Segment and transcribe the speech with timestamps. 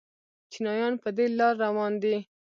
[0.51, 2.15] چینایان په دې لار روان دي.